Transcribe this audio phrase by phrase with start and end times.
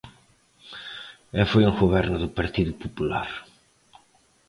[1.39, 3.29] E foi un goberno do Partido Popular.